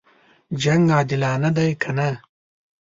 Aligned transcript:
جنګ 0.61 0.85
عادلانه 0.97 1.49
دی 1.57 1.69
کنه. 1.81 2.09